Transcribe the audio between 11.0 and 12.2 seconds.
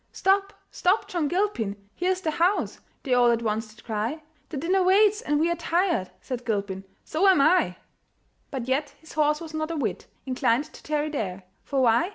there; For why?